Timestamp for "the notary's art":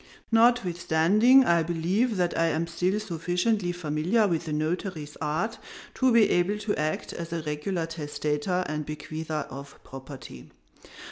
4.45-5.59